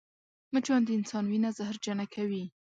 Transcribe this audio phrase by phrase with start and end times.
[0.53, 2.43] مچان د انسان وینه زهرجنه کوي